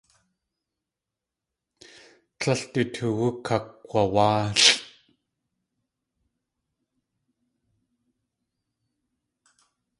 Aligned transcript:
Tlél 2.39 2.61
du 2.73 2.81
toowú 2.93 3.27
kakg̲wawáalʼ. 3.45 4.65